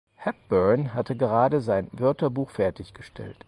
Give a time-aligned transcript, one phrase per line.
[0.15, 3.37] Hepburn hatte gerade sein Wörterbuch fertiggestellt.